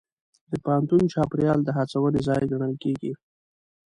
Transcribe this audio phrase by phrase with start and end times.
[0.51, 3.11] د پوهنتون چاپېریال د هڅونې ځای ګڼل کېږي.